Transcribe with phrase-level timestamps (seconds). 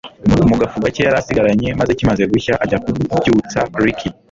[0.49, 4.07] mu gafu gake yari asigaranye maze kimaze gushya ajya kubyutsa Ricky